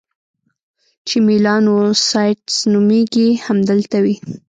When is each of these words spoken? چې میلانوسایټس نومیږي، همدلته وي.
چې 1.07 1.17
میلانوسایټس 1.27 2.55
نومیږي، 2.71 3.29
همدلته 3.45 3.97
وي. 4.03 4.15